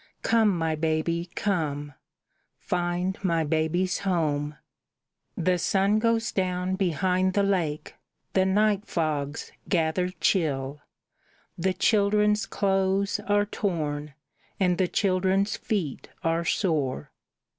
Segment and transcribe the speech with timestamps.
[0.23, 1.93] Come, my baby, come!
[2.57, 4.55] Find my baby's home!"
[5.37, 7.93] The sun goes down behind the lake;
[8.33, 10.81] the night fogs gather chill,
[11.55, 14.15] The children's clothes are torn;
[14.59, 17.11] and the children's feet are sore.